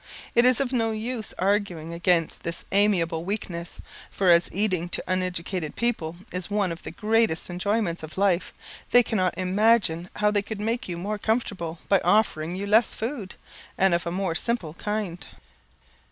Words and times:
It 0.33 0.45
is 0.45 0.59
of 0.59 0.73
no 0.73 0.89
use 0.93 1.31
arguing 1.37 1.93
against 1.93 2.41
this 2.41 2.65
amiable 2.71 3.23
weakness, 3.23 3.79
for 4.09 4.29
as 4.29 4.49
eating 4.51 4.89
to 4.89 5.03
uneducated 5.05 5.75
people 5.75 6.15
is 6.31 6.49
one 6.49 6.71
of 6.71 6.81
the 6.81 6.89
greatest 6.89 7.51
enjoyments 7.51 8.01
of 8.01 8.17
life, 8.17 8.51
they 8.89 9.03
cannot 9.03 9.37
imagine 9.37 10.09
how 10.15 10.31
they 10.31 10.41
could 10.41 10.59
make 10.59 10.89
you 10.89 10.97
more 10.97 11.19
comfortable, 11.19 11.77
by 11.87 11.99
offering 12.03 12.55
you 12.55 12.65
less 12.65 12.95
food, 12.95 13.35
and 13.77 13.93
of 13.93 14.07
a 14.07 14.11
more 14.11 14.33
simple 14.33 14.73
kind. 14.73 15.27